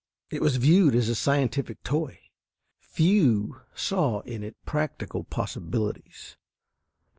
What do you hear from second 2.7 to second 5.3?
few saw in it practical